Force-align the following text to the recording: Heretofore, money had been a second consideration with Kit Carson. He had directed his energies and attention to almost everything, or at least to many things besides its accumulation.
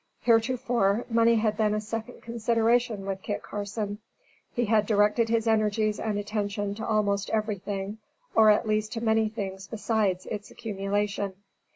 Heretofore, 0.21 1.05
money 1.11 1.35
had 1.35 1.57
been 1.57 1.75
a 1.75 1.79
second 1.79 2.23
consideration 2.23 3.05
with 3.05 3.21
Kit 3.21 3.43
Carson. 3.43 3.99
He 4.51 4.65
had 4.65 4.87
directed 4.87 5.29
his 5.29 5.45
energies 5.45 5.99
and 5.99 6.17
attention 6.17 6.73
to 6.73 6.87
almost 6.87 7.29
everything, 7.29 7.99
or 8.33 8.49
at 8.49 8.67
least 8.67 8.93
to 8.93 9.01
many 9.03 9.29
things 9.29 9.67
besides 9.67 10.25
its 10.25 10.49
accumulation. 10.49 11.35